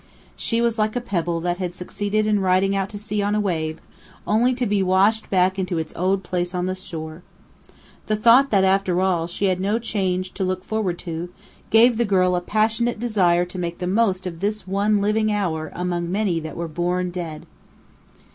[0.35, 3.39] She was like a pebble that had succeeded in riding out to sea on a
[3.39, 3.79] wave,
[4.25, 7.21] only to be washed back into its old place on the shore.
[8.07, 11.29] The thought that, after all, she had no change to look forward to,
[11.69, 15.71] gave the girl a passionate desire to make the most of this one living hour
[15.75, 17.45] among many that were born dead.